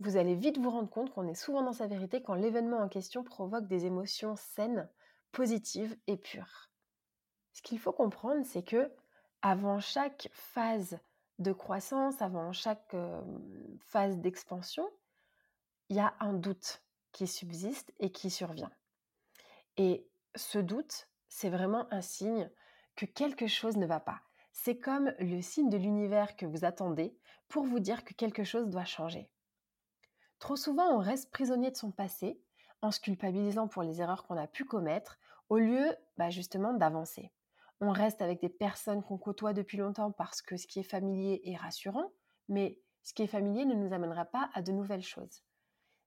vous 0.00 0.16
allez 0.16 0.34
vite 0.34 0.58
vous 0.58 0.70
rendre 0.70 0.90
compte 0.90 1.12
qu'on 1.12 1.28
est 1.28 1.34
souvent 1.34 1.62
dans 1.62 1.72
sa 1.72 1.86
vérité 1.86 2.22
quand 2.22 2.34
l'événement 2.34 2.78
en 2.78 2.88
question 2.88 3.22
provoque 3.22 3.66
des 3.66 3.86
émotions 3.86 4.36
saines, 4.36 4.88
positives 5.32 5.96
et 6.06 6.16
pures. 6.16 6.70
Ce 7.52 7.62
qu'il 7.62 7.78
faut 7.78 7.92
comprendre, 7.92 8.44
c'est 8.44 8.64
que 8.64 8.92
avant 9.42 9.80
chaque 9.80 10.28
phase 10.32 10.98
de 11.38 11.52
croissance, 11.52 12.20
avant 12.22 12.52
chaque 12.52 12.96
phase 13.78 14.18
d'expansion, 14.18 14.88
il 15.88 15.96
y 15.96 16.00
a 16.00 16.14
un 16.20 16.32
doute 16.32 16.82
qui 17.12 17.26
subsiste 17.26 17.92
et 17.98 18.10
qui 18.10 18.30
survient. 18.30 18.72
Et 19.76 20.08
ce 20.34 20.58
doute, 20.58 21.08
c'est 21.28 21.50
vraiment 21.50 21.86
un 21.92 22.00
signe 22.00 22.50
que 22.96 23.06
quelque 23.06 23.46
chose 23.46 23.76
ne 23.76 23.86
va 23.86 24.00
pas. 24.00 24.20
C'est 24.52 24.78
comme 24.78 25.12
le 25.18 25.40
signe 25.40 25.68
de 25.68 25.76
l'univers 25.76 26.36
que 26.36 26.46
vous 26.46 26.64
attendez 26.64 27.16
pour 27.48 27.64
vous 27.64 27.80
dire 27.80 28.04
que 28.04 28.14
quelque 28.14 28.44
chose 28.44 28.68
doit 28.68 28.84
changer. 28.84 29.28
Trop 30.38 30.56
souvent, 30.56 30.88
on 30.90 30.98
reste 30.98 31.30
prisonnier 31.32 31.70
de 31.70 31.76
son 31.76 31.90
passé 31.90 32.40
en 32.82 32.90
se 32.90 33.00
culpabilisant 33.00 33.66
pour 33.66 33.82
les 33.82 34.00
erreurs 34.00 34.24
qu'on 34.24 34.36
a 34.36 34.46
pu 34.46 34.64
commettre 34.64 35.18
au 35.48 35.58
lieu 35.58 35.96
bah, 36.16 36.30
justement 36.30 36.72
d'avancer. 36.72 37.32
on 37.80 37.90
reste 37.90 38.22
avec 38.22 38.40
des 38.40 38.48
personnes 38.48 39.02
qu'on 39.02 39.18
côtoie 39.18 39.52
depuis 39.52 39.78
longtemps 39.78 40.12
parce 40.12 40.40
que 40.40 40.56
ce 40.56 40.66
qui 40.66 40.80
est 40.80 40.84
familier 40.84 41.42
est 41.44 41.56
rassurant, 41.56 42.12
mais 42.48 42.78
ce 43.02 43.12
qui 43.12 43.22
est 43.22 43.26
familier 43.26 43.64
ne 43.64 43.74
nous 43.74 43.92
amènera 43.92 44.24
pas 44.24 44.48
à 44.54 44.62
de 44.62 44.72
nouvelles 44.72 45.02
choses. 45.02 45.42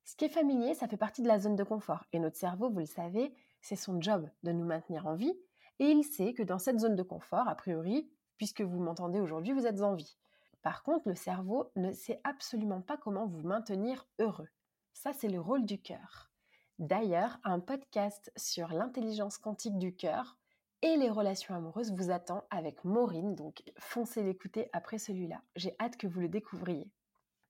Ce 0.05 0.15
qui 0.15 0.25
est 0.25 0.29
familier, 0.29 0.73
ça 0.73 0.87
fait 0.87 0.97
partie 0.97 1.21
de 1.21 1.27
la 1.27 1.39
zone 1.39 1.55
de 1.55 1.63
confort. 1.63 2.05
Et 2.13 2.19
notre 2.19 2.37
cerveau, 2.37 2.69
vous 2.69 2.79
le 2.79 2.85
savez, 2.85 3.35
c'est 3.67 3.75
son 3.75 4.01
job 4.01 4.29
de 4.43 4.53
nous 4.53 4.63
maintenir 4.63 5.07
en 5.07 5.15
vie. 5.15 5.33
Et 5.79 5.85
il 5.85 6.03
sait 6.05 6.33
que 6.33 6.43
dans 6.43 6.57
cette 6.57 6.79
zone 6.79 6.95
de 6.95 7.03
confort, 7.03 7.49
a 7.49 7.55
priori, 7.55 8.09
puisque 8.37 8.61
vous 8.61 8.79
m'entendez 8.79 9.19
aujourd'hui, 9.19 9.51
vous 9.51 9.67
êtes 9.67 9.81
en 9.81 9.93
vie. 9.93 10.17
Par 10.61 10.83
contre, 10.83 11.09
le 11.09 11.15
cerveau 11.15 11.69
ne 11.75 11.91
sait 11.91 12.21
absolument 12.23 12.81
pas 12.81 12.95
comment 12.95 13.27
vous 13.27 13.41
maintenir 13.41 14.07
heureux. 14.19 14.47
Ça, 14.93 15.11
c'est 15.11 15.27
le 15.27 15.41
rôle 15.41 15.65
du 15.65 15.81
cœur. 15.81 16.31
D'ailleurs, 16.79 17.39
un 17.43 17.59
podcast 17.59 18.31
sur 18.37 18.69
l'intelligence 18.69 19.37
quantique 19.37 19.77
du 19.77 19.93
cœur 19.93 20.37
et 20.81 20.95
les 20.95 21.09
relations 21.09 21.53
amoureuses 21.53 21.91
vous 21.91 22.09
attend 22.09 22.45
avec 22.49 22.85
Maureen, 22.85 23.35
donc 23.35 23.63
foncez 23.77 24.23
l'écouter 24.23 24.69
après 24.71 24.97
celui-là. 24.97 25.41
J'ai 25.55 25.75
hâte 25.79 25.97
que 25.97 26.07
vous 26.07 26.21
le 26.21 26.29
découvriez. 26.29 26.89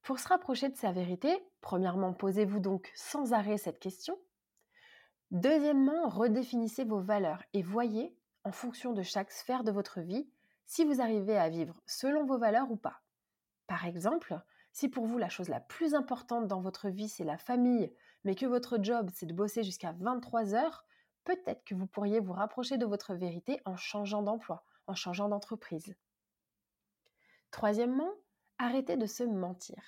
Pour 0.01 0.19
se 0.19 0.29
rapprocher 0.29 0.69
de 0.69 0.77
sa 0.77 0.91
vérité, 0.91 1.37
premièrement, 1.61 2.13
posez-vous 2.13 2.59
donc 2.59 2.91
sans 2.95 3.33
arrêt 3.33 3.57
cette 3.57 3.79
question. 3.79 4.17
Deuxièmement, 5.31 6.07
redéfinissez 6.07 6.85
vos 6.85 7.01
valeurs 7.01 7.43
et 7.53 7.61
voyez, 7.61 8.17
en 8.45 8.51
fonction 8.51 8.93
de 8.93 9.01
chaque 9.01 9.31
sphère 9.31 9.65
de 9.65 9.71
votre 9.71 9.99
vie, 9.99 10.29
si 10.65 10.85
vous 10.85 11.01
arrivez 11.01 11.37
à 11.37 11.49
vivre 11.49 11.81
selon 11.85 12.25
vos 12.25 12.37
valeurs 12.37 12.71
ou 12.71 12.77
pas. 12.77 13.01
Par 13.67 13.85
exemple, 13.85 14.39
si 14.71 14.87
pour 14.87 15.05
vous 15.05 15.17
la 15.17 15.27
chose 15.27 15.49
la 15.49 15.59
plus 15.59 15.95
importante 15.95 16.47
dans 16.47 16.61
votre 16.61 16.87
vie 16.87 17.09
c'est 17.09 17.25
la 17.25 17.37
famille, 17.37 17.91
mais 18.23 18.35
que 18.35 18.45
votre 18.45 18.81
job 18.81 19.09
c'est 19.13 19.25
de 19.25 19.33
bosser 19.33 19.63
jusqu'à 19.63 19.91
23 19.93 20.53
heures, 20.53 20.85
peut-être 21.25 21.65
que 21.65 21.75
vous 21.75 21.87
pourriez 21.87 22.21
vous 22.21 22.33
rapprocher 22.33 22.77
de 22.77 22.85
votre 22.85 23.13
vérité 23.13 23.59
en 23.65 23.75
changeant 23.75 24.21
d'emploi, 24.21 24.63
en 24.87 24.95
changeant 24.95 25.27
d'entreprise. 25.27 25.93
Troisièmement, 27.51 28.11
arrêtez 28.59 28.95
de 28.95 29.05
se 29.05 29.23
mentir. 29.23 29.83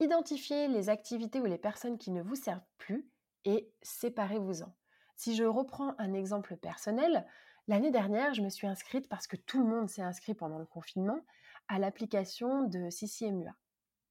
Identifiez 0.00 0.66
les 0.66 0.88
activités 0.88 1.40
ou 1.40 1.44
les 1.44 1.58
personnes 1.58 1.98
qui 1.98 2.10
ne 2.10 2.22
vous 2.22 2.36
servent 2.36 2.66
plus 2.78 3.08
et 3.44 3.70
séparez-vous-en. 3.82 4.74
Si 5.16 5.34
je 5.34 5.44
reprends 5.44 5.94
un 5.98 6.14
exemple 6.14 6.56
personnel, 6.56 7.26
l'année 7.66 7.90
dernière, 7.90 8.34
je 8.34 8.42
me 8.42 8.50
suis 8.50 8.66
inscrite 8.66 9.08
parce 9.08 9.26
que 9.26 9.36
tout 9.36 9.58
le 9.58 9.68
monde 9.68 9.88
s'est 9.88 10.02
inscrit 10.02 10.34
pendant 10.34 10.58
le 10.58 10.66
confinement 10.66 11.20
à 11.68 11.78
l'application 11.78 12.62
de 12.62 12.88
CCMUA. 12.90 13.54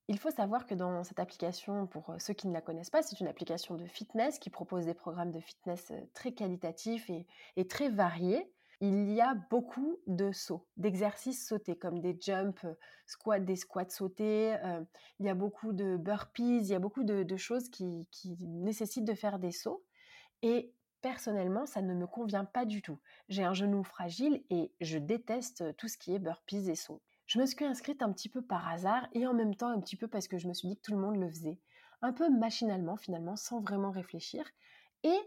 Il 0.09 0.19
faut 0.19 0.31
savoir 0.31 0.65
que 0.65 0.73
dans 0.73 1.03
cette 1.03 1.19
application, 1.19 1.85
pour 1.85 2.15
ceux 2.19 2.33
qui 2.33 2.47
ne 2.47 2.53
la 2.53 2.61
connaissent 2.61 2.89
pas, 2.89 3.03
c'est 3.03 3.19
une 3.19 3.27
application 3.27 3.75
de 3.75 3.85
fitness 3.85 4.39
qui 4.39 4.49
propose 4.49 4.85
des 4.85 4.93
programmes 4.93 5.31
de 5.31 5.41
fitness 5.41 5.91
très 6.13 6.31
qualitatifs 6.31 7.09
et, 7.57 7.67
très 7.67 7.89
variés. 7.89 8.49
Il 8.79 9.11
y 9.11 9.21
a 9.21 9.33
beaucoup 9.33 9.97
de 10.05 10.31
sauts, 10.31 10.67
d'exercices 10.77 11.47
sautés, 11.47 11.75
comme 11.75 11.99
des 11.99 12.15
jumps, 12.19 12.65
squats, 13.07 13.39
des 13.39 13.55
squats 13.55 13.89
sautés. 13.89 14.55
il 15.19 15.25
y 15.25 15.29
a 15.29 15.33
beaucoup 15.33 15.73
de 15.73 15.97
burpees, 15.97 16.59
il 16.59 16.67
y 16.67 16.75
a 16.75 16.79
beaucoup 16.79 17.03
de, 17.03 17.37
choses 17.37 17.69
qui, 17.69 18.07
qui, 18.11 18.37
nécessitent 18.39 19.05
de 19.05 19.15
faire 19.15 19.39
des 19.39 19.51
sauts. 19.51 19.83
Et 20.43 20.71
personnellement, 21.01 21.65
ça 21.65 21.81
ne 21.81 21.93
me 21.93 22.05
convient 22.05 22.45
pas 22.45 22.65
du 22.65 22.81
tout. 22.81 22.99
J'ai 23.29 23.43
un 23.43 23.53
genou 23.53 23.83
fragile 23.83 24.43
et 24.49 24.71
je 24.81 24.97
déteste 24.97 25.75
tout 25.77 25.87
ce 25.87 25.97
qui 25.97 26.13
est 26.13 26.19
burpees 26.19 26.69
et 26.69 26.75
sauts. 26.75 27.01
Je 27.27 27.39
me 27.39 27.45
suis 27.45 27.65
inscrite 27.65 28.01
un 28.01 28.11
petit 28.11 28.29
peu 28.29 28.41
par 28.41 28.67
hasard 28.67 29.07
et 29.13 29.27
en 29.27 29.33
même 29.33 29.55
temps 29.55 29.67
un 29.67 29.79
petit 29.81 29.97
peu 29.97 30.07
parce 30.07 30.27
que 30.27 30.37
je 30.37 30.47
me 30.47 30.53
suis 30.53 30.69
dit 30.69 30.77
que 30.77 30.81
tout 30.81 30.93
le 30.93 31.01
monde 31.01 31.17
le 31.17 31.29
faisait, 31.29 31.59
un 32.01 32.13
peu 32.13 32.29
machinalement 32.29 32.95
finalement, 32.95 33.35
sans 33.35 33.59
vraiment 33.59 33.91
réfléchir. 33.91 34.45
Et 35.03 35.17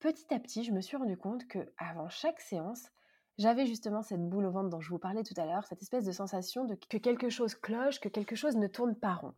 petit 0.00 0.32
à 0.34 0.40
petit, 0.40 0.64
je 0.64 0.72
me 0.72 0.80
suis 0.80 0.96
rendu 0.96 1.16
compte 1.16 1.46
que 1.46 1.72
avant 1.78 2.08
chaque 2.08 2.40
séance, 2.40 2.90
j'avais 3.38 3.66
justement 3.66 4.02
cette 4.02 4.28
boule 4.28 4.46
au 4.46 4.50
ventre 4.50 4.70
dont 4.70 4.80
je 4.80 4.90
vous 4.90 4.98
parlais 4.98 5.22
tout 5.22 5.34
à 5.36 5.46
l'heure, 5.46 5.66
cette 5.66 5.82
espèce 5.82 6.04
de 6.04 6.12
sensation 6.12 6.64
de 6.64 6.74
que 6.74 6.98
quelque 6.98 7.30
chose 7.30 7.54
cloche, 7.54 8.00
que 8.00 8.08
quelque 8.08 8.34
chose 8.34 8.56
ne 8.56 8.66
tourne 8.66 8.94
pas 8.94 9.14
rond. 9.14 9.34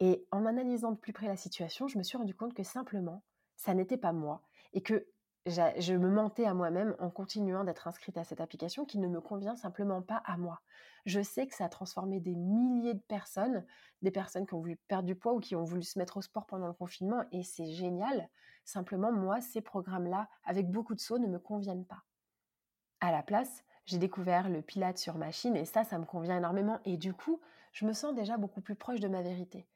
Et 0.00 0.26
en 0.30 0.46
analysant 0.46 0.92
de 0.92 0.96
plus 0.96 1.12
près 1.12 1.26
la 1.26 1.36
situation, 1.36 1.88
je 1.88 1.98
me 1.98 2.02
suis 2.02 2.16
rendu 2.16 2.34
compte 2.34 2.54
que 2.54 2.62
simplement, 2.62 3.22
ça 3.56 3.74
n'était 3.74 3.96
pas 3.96 4.12
moi 4.12 4.42
et 4.72 4.80
que 4.80 5.06
je 5.46 5.94
me 5.94 6.10
mentais 6.10 6.44
à 6.44 6.54
moi-même 6.54 6.94
en 6.98 7.10
continuant 7.10 7.64
d'être 7.64 7.88
inscrite 7.88 8.18
à 8.18 8.24
cette 8.24 8.40
application 8.40 8.84
qui 8.84 8.98
ne 8.98 9.08
me 9.08 9.20
convient 9.20 9.56
simplement 9.56 10.02
pas 10.02 10.22
à 10.26 10.36
moi. 10.36 10.60
Je 11.06 11.22
sais 11.22 11.46
que 11.46 11.54
ça 11.54 11.64
a 11.64 11.68
transformé 11.68 12.20
des 12.20 12.34
milliers 12.34 12.94
de 12.94 13.02
personnes, 13.02 13.64
des 14.02 14.10
personnes 14.10 14.46
qui 14.46 14.54
ont 14.54 14.60
voulu 14.60 14.76
perdre 14.76 15.06
du 15.06 15.14
poids 15.14 15.32
ou 15.32 15.40
qui 15.40 15.56
ont 15.56 15.64
voulu 15.64 15.82
se 15.82 15.98
mettre 15.98 16.18
au 16.18 16.22
sport 16.22 16.46
pendant 16.46 16.66
le 16.66 16.74
confinement, 16.74 17.24
et 17.32 17.42
c'est 17.42 17.72
génial. 17.72 18.28
Simplement, 18.64 19.12
moi, 19.12 19.40
ces 19.40 19.62
programmes-là, 19.62 20.28
avec 20.44 20.70
beaucoup 20.70 20.94
de 20.94 21.00
sauts, 21.00 21.18
ne 21.18 21.26
me 21.26 21.38
conviennent 21.38 21.86
pas. 21.86 22.04
À 23.00 23.10
la 23.10 23.22
place, 23.22 23.64
j'ai 23.86 23.98
découvert 23.98 24.50
le 24.50 24.60
pilate 24.60 24.98
sur 24.98 25.16
machine, 25.16 25.56
et 25.56 25.64
ça, 25.64 25.84
ça 25.84 25.98
me 25.98 26.04
convient 26.04 26.36
énormément, 26.36 26.78
et 26.84 26.96
du 26.98 27.14
coup, 27.14 27.40
je 27.72 27.86
me 27.86 27.92
sens 27.92 28.14
déjà 28.14 28.36
beaucoup 28.36 28.60
plus 28.60 28.74
proche 28.74 29.00
de 29.00 29.08
ma 29.08 29.22
vérité. 29.22 29.66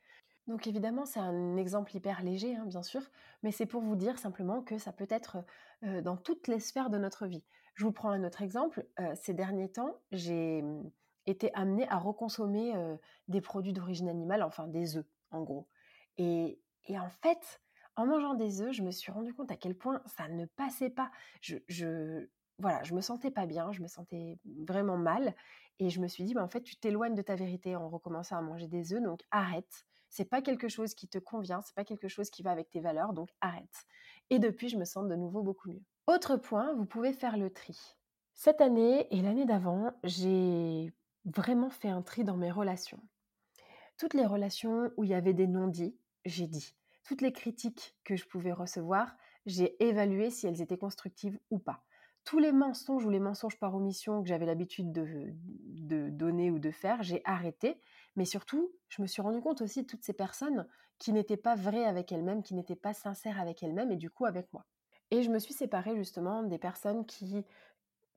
Donc 0.46 0.66
évidemment, 0.66 1.04
c'est 1.06 1.20
un 1.20 1.56
exemple 1.56 1.94
hyper 1.96 2.22
léger, 2.22 2.56
hein, 2.56 2.64
bien 2.66 2.82
sûr, 2.82 3.02
mais 3.42 3.52
c'est 3.52 3.66
pour 3.66 3.80
vous 3.80 3.96
dire 3.96 4.18
simplement 4.18 4.62
que 4.62 4.78
ça 4.78 4.92
peut 4.92 5.06
être 5.08 5.38
dans 5.82 6.16
toutes 6.16 6.48
les 6.48 6.60
sphères 6.60 6.90
de 6.90 6.98
notre 6.98 7.26
vie. 7.26 7.44
Je 7.74 7.84
vous 7.84 7.92
prends 7.92 8.10
un 8.10 8.24
autre 8.24 8.42
exemple. 8.42 8.86
ces 9.14 9.34
derniers 9.34 9.70
temps, 9.70 10.00
j'ai 10.10 10.62
mmh, 10.62 10.90
été 11.26 11.54
amenée 11.54 11.88
à 11.88 11.98
reconsommer 11.98 12.74
des 13.28 13.40
produits 13.40 13.72
d'origine 13.72 14.08
animale, 14.08 14.42
enfin 14.42 14.66
des 14.68 14.96
œufs, 14.96 15.06
en 15.30 15.42
gros. 15.42 15.68
Et, 16.18 16.60
en 16.90 17.10
fait, 17.10 17.60
en 17.96 18.06
mangeant 18.06 18.34
des 18.34 18.60
œufs, 18.62 18.72
je 18.72 18.82
me 18.82 18.90
suis 18.90 19.12
rendu 19.12 19.34
compte 19.34 19.50
à 19.50 19.56
quel 19.56 19.76
point 19.76 20.02
ça 20.06 20.28
ne 20.28 20.46
passait 20.46 20.90
pas. 20.90 21.10
Je, 21.40 21.56
je, 21.68 22.28
voilà, 22.58 22.82
je 22.82 22.94
me 22.94 23.00
sentais 23.00 23.30
pas 23.30 23.46
bien, 23.46 23.72
je 23.72 23.82
me 23.82 23.88
sentais 23.88 24.38
vraiment 24.44 24.96
mal. 24.96 25.34
Et 25.78 25.90
je 25.90 26.00
me 26.00 26.08
suis 26.08 26.24
dit, 26.24 26.34
bah, 26.34 26.44
en 26.44 26.48
fait, 26.48 26.62
tu 26.62 26.76
t'éloignes 26.76 27.14
de 27.14 27.22
ta 27.22 27.34
vérité 27.34 27.76
en 27.76 27.88
recommençant 27.88 28.36
à 28.36 28.42
manger 28.42 28.68
des 28.68 28.92
œufs, 28.92 29.02
donc 29.02 29.20
arrête 29.30 29.86
c'est 30.12 30.26
pas 30.26 30.42
quelque 30.42 30.68
chose 30.68 30.94
qui 30.94 31.08
te 31.08 31.16
convient, 31.16 31.62
c'est 31.62 31.74
pas 31.74 31.86
quelque 31.86 32.06
chose 32.06 32.28
qui 32.28 32.42
va 32.42 32.50
avec 32.50 32.68
tes 32.68 32.80
valeurs, 32.80 33.14
donc 33.14 33.30
arrête. 33.40 33.86
Et 34.28 34.38
depuis, 34.38 34.68
je 34.68 34.76
me 34.76 34.84
sens 34.84 35.08
de 35.08 35.16
nouveau 35.16 35.42
beaucoup 35.42 35.70
mieux. 35.70 35.82
Autre 36.06 36.36
point, 36.36 36.74
vous 36.74 36.84
pouvez 36.84 37.14
faire 37.14 37.38
le 37.38 37.48
tri. 37.48 37.78
Cette 38.34 38.60
année 38.60 39.06
et 39.10 39.22
l'année 39.22 39.46
d'avant, 39.46 39.90
j'ai 40.04 40.92
vraiment 41.24 41.70
fait 41.70 41.88
un 41.88 42.02
tri 42.02 42.24
dans 42.24 42.36
mes 42.36 42.50
relations. 42.50 43.00
Toutes 43.96 44.12
les 44.12 44.26
relations 44.26 44.90
où 44.98 45.04
il 45.04 45.10
y 45.10 45.14
avait 45.14 45.32
des 45.32 45.46
non-dits, 45.46 45.96
j'ai 46.26 46.46
dit. 46.46 46.74
Toutes 47.04 47.22
les 47.22 47.32
critiques 47.32 47.96
que 48.04 48.14
je 48.14 48.26
pouvais 48.26 48.52
recevoir, 48.52 49.16
j'ai 49.46 49.82
évalué 49.82 50.28
si 50.28 50.46
elles 50.46 50.60
étaient 50.60 50.76
constructives 50.76 51.38
ou 51.50 51.58
pas. 51.58 51.84
Tous 52.24 52.38
les 52.38 52.52
mensonges 52.52 53.06
ou 53.06 53.10
les 53.10 53.18
mensonges 53.18 53.58
par 53.58 53.74
omission 53.74 54.22
que 54.22 54.28
j'avais 54.28 54.46
l'habitude 54.46 54.92
de, 54.92 55.32
de, 55.34 56.10
donner 56.10 56.50
ou 56.50 56.58
de 56.58 56.70
faire, 56.70 57.02
j'ai 57.02 57.22
arrêté 57.24 57.80
mais 58.16 58.24
surtout, 58.24 58.72
je 58.88 59.02
me 59.02 59.06
suis 59.06 59.22
rendu 59.22 59.40
compte 59.40 59.60
aussi 59.62 59.82
de 59.82 59.86
toutes 59.86 60.04
ces 60.04 60.12
personnes 60.12 60.66
qui 60.98 61.12
n'étaient 61.12 61.36
pas 61.36 61.54
vraies 61.54 61.84
avec 61.84 62.12
elles-mêmes, 62.12 62.42
qui 62.42 62.54
n'étaient 62.54 62.76
pas 62.76 62.94
sincères 62.94 63.40
avec 63.40 63.62
elles-mêmes 63.62 63.90
et 63.90 63.96
du 63.96 64.10
coup 64.10 64.26
avec 64.26 64.52
moi. 64.52 64.64
Et 65.10 65.22
je 65.22 65.30
me 65.30 65.38
suis 65.38 65.54
séparée 65.54 65.96
justement 65.96 66.42
des 66.42 66.58
personnes 66.58 67.04
qui 67.04 67.44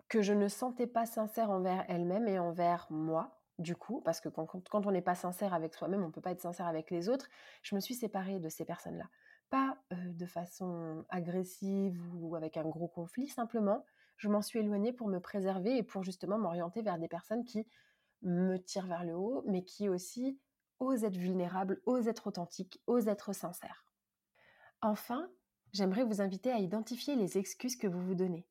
que 0.08 0.22
je 0.22 0.34
ne 0.34 0.48
sentais 0.48 0.88
pas 0.88 1.06
sincères 1.06 1.50
envers 1.50 1.84
elles-mêmes 1.88 2.28
et 2.28 2.38
envers 2.38 2.88
moi, 2.92 3.40
du 3.58 3.76
coup, 3.76 4.02
parce 4.02 4.22
que 4.22 4.30
quand, 4.30 4.86
on 4.86 4.92
n'est 4.92 5.02
pas 5.02 5.16
sincère 5.16 5.54
avec 5.54 5.74
soi-même, 5.74 6.04
on 6.04 6.08
ne 6.08 6.12
peut 6.12 6.22
pas 6.22 6.32
être 6.32 6.42
sincère 6.42 6.68
avec 6.68 6.92
les 6.92 7.10
autres. 7.10 7.28
Je 7.64 7.76
me 7.76 7.80
suis 7.80 7.96
séparée 7.96 8.40
de 8.40 8.50
ces 8.50 8.66
personnes-là. 8.66 9.10
Pas 9.50 9.78
de 9.92 10.26
façon 10.26 11.06
agressive 11.10 12.00
ou 12.16 12.36
avec 12.36 12.58
un 12.58 12.68
gros 12.68 12.88
conflit, 12.88 13.28
simplement, 13.28 13.84
je 14.18 14.30
m'en 14.30 14.42
suis 14.42 14.60
éloignée 14.60 14.94
pour 14.94 15.08
me 15.08 15.20
préserver 15.20 15.78
et 15.78 15.84
pour 15.84 16.04
justement 16.04 16.38
m'orienter 16.38 16.82
vers 16.82 16.98
des 16.98 17.08
personnes 17.08 17.44
qui 17.44 17.68
me 18.26 18.58
tire 18.58 18.88
vers 18.88 19.04
le 19.04 19.16
haut, 19.16 19.44
mais 19.48 19.64
qui 19.64 19.88
aussi 19.88 20.40
ose 20.80 21.04
être 21.04 21.18
vulnérable, 21.18 21.82
ose 21.86 22.08
être 22.08 22.28
authentique, 22.28 22.82
ose 22.88 23.08
être 23.08 23.34
sincère. 23.34 23.86
Enfin, 24.82 25.30
j'aimerais 25.72 26.04
vous 26.04 26.22
inviter 26.22 26.52
à 26.52 26.60
identifier 26.60 27.16
les 27.16 27.38
excuses 27.38 27.78
que 27.78 27.88
vous 27.88 28.02
vous 28.02 28.16
donnez. 28.16 28.46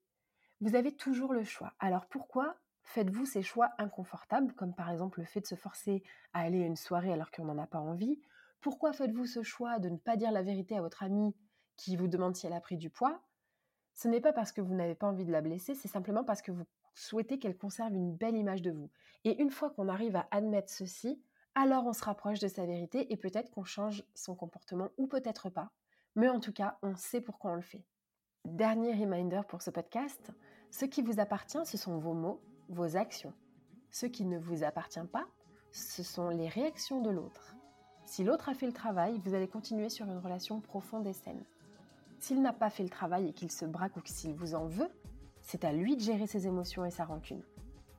Vous 0.60 0.74
avez 0.76 0.96
toujours 0.96 1.32
le 1.32 1.44
choix. 1.44 1.74
Alors 1.78 2.06
pourquoi 2.06 2.56
faites-vous 2.84 3.26
ces 3.26 3.42
choix 3.42 3.70
inconfortables, 3.78 4.54
comme 4.54 4.74
par 4.74 4.90
exemple 4.90 5.20
le 5.20 5.26
fait 5.26 5.40
de 5.40 5.46
se 5.46 5.54
forcer 5.54 6.02
à 6.32 6.40
aller 6.40 6.62
à 6.62 6.66
une 6.66 6.76
soirée 6.76 7.12
alors 7.12 7.30
qu'on 7.30 7.44
n'en 7.44 7.58
a 7.58 7.66
pas 7.66 7.80
envie? 7.80 8.20
Pourquoi 8.60 8.92
faites-vous 8.92 9.26
ce 9.26 9.42
choix 9.42 9.78
de 9.78 9.88
ne 9.88 9.96
pas 9.96 10.16
dire 10.16 10.32
la 10.32 10.42
vérité 10.42 10.76
à 10.76 10.80
votre 10.80 11.02
amie 11.02 11.34
qui 11.76 11.96
vous 11.96 12.08
demande 12.08 12.36
si 12.36 12.46
elle 12.46 12.52
a 12.52 12.60
pris 12.60 12.76
du 12.76 12.88
poids? 12.88 13.20
Ce 13.94 14.08
n'est 14.08 14.20
pas 14.20 14.32
parce 14.32 14.52
que 14.52 14.60
vous 14.60 14.74
n'avez 14.74 14.94
pas 14.94 15.06
envie 15.06 15.24
de 15.24 15.32
la 15.32 15.40
blesser, 15.40 15.74
c'est 15.74 15.88
simplement 15.88 16.24
parce 16.24 16.42
que 16.42 16.50
vous 16.50 16.64
souhaitez 16.94 17.38
qu'elle 17.38 17.56
conserve 17.56 17.94
une 17.94 18.14
belle 18.14 18.36
image 18.36 18.62
de 18.62 18.70
vous. 18.70 18.90
Et 19.24 19.40
une 19.40 19.50
fois 19.50 19.70
qu'on 19.70 19.88
arrive 19.88 20.16
à 20.16 20.28
admettre 20.30 20.72
ceci, 20.72 21.20
alors 21.54 21.86
on 21.86 21.92
se 21.92 22.04
rapproche 22.04 22.40
de 22.40 22.48
sa 22.48 22.66
vérité 22.66 23.12
et 23.12 23.16
peut-être 23.16 23.50
qu'on 23.50 23.64
change 23.64 24.04
son 24.14 24.34
comportement 24.34 24.90
ou 24.96 25.06
peut-être 25.06 25.50
pas. 25.50 25.70
Mais 26.16 26.28
en 26.28 26.40
tout 26.40 26.52
cas, 26.52 26.78
on 26.82 26.96
sait 26.96 27.20
pourquoi 27.20 27.52
on 27.52 27.56
le 27.56 27.62
fait. 27.62 27.84
Dernier 28.44 28.92
reminder 28.92 29.40
pour 29.48 29.62
ce 29.62 29.70
podcast, 29.70 30.32
ce 30.70 30.84
qui 30.84 31.02
vous 31.02 31.20
appartient, 31.20 31.64
ce 31.64 31.76
sont 31.76 31.98
vos 31.98 32.14
mots, 32.14 32.40
vos 32.68 32.96
actions. 32.96 33.32
Ce 33.90 34.06
qui 34.06 34.24
ne 34.24 34.38
vous 34.38 34.64
appartient 34.64 35.06
pas, 35.12 35.26
ce 35.72 36.02
sont 36.02 36.28
les 36.28 36.48
réactions 36.48 37.00
de 37.00 37.10
l'autre. 37.10 37.56
Si 38.04 38.22
l'autre 38.22 38.48
a 38.48 38.54
fait 38.54 38.66
le 38.66 38.72
travail, 38.72 39.18
vous 39.24 39.34
allez 39.34 39.48
continuer 39.48 39.88
sur 39.88 40.06
une 40.06 40.18
relation 40.18 40.60
profonde 40.60 41.06
et 41.06 41.12
saine. 41.12 41.44
S'il 42.18 42.42
n'a 42.42 42.52
pas 42.52 42.70
fait 42.70 42.82
le 42.82 42.88
travail 42.90 43.28
et 43.28 43.32
qu'il 43.32 43.50
se 43.50 43.64
braque 43.64 43.96
ou 43.96 44.00
s'il 44.04 44.34
vous 44.34 44.54
en 44.54 44.66
veut, 44.66 44.90
c'est 45.44 45.64
à 45.64 45.72
lui 45.72 45.96
de 45.96 46.00
gérer 46.00 46.26
ses 46.26 46.46
émotions 46.46 46.84
et 46.84 46.90
sa 46.90 47.04
rancune. 47.04 47.42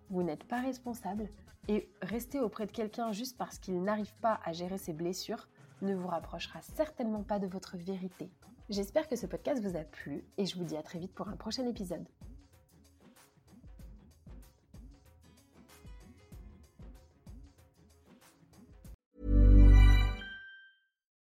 Vous 0.10 0.24
n'êtes 0.24 0.44
pas 0.44 0.60
responsable 0.60 1.30
et 1.68 1.90
rester 2.02 2.40
auprès 2.40 2.66
de 2.66 2.72
quelqu'un 2.72 3.12
juste 3.12 3.38
parce 3.38 3.60
qu'il 3.60 3.82
n'arrive 3.82 4.14
pas 4.16 4.40
à 4.44 4.52
gérer 4.52 4.78
ses 4.78 4.94
blessures 4.94 5.48
ne 5.82 5.96
vous 5.96 6.08
rapprochera 6.08 6.62
certainement 6.62 7.24
pas 7.24 7.40
de 7.40 7.48
votre 7.48 7.78
vérité. 7.78 8.30
J'espère 8.70 9.08
que 9.08 9.16
ce 9.16 9.28
podcast 9.28 9.62
vous 9.62 9.78
a 9.78 9.84
plu 9.84 10.26
et 10.38 10.46
je 10.46 10.58
vous 10.58 10.64
dis 10.64 10.78
à 10.78 10.84
très 10.84 11.00
vite 11.00 11.14
pour 11.14 11.28
un 11.28 11.36
prochain 11.36 11.66
épisode. 11.68 12.08